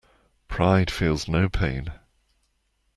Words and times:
Pride 0.47 0.89
feels 0.89 1.27
no 1.27 1.47
pain. 1.47 1.91